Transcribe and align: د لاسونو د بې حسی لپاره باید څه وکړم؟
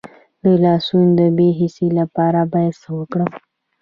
د 0.43 0.45
لاسونو 0.63 1.07
د 1.19 1.21
بې 1.37 1.49
حسی 1.59 1.87
لپاره 1.99 2.39
باید 2.53 2.73
څه 2.81 2.89
وکړم؟ 2.99 3.29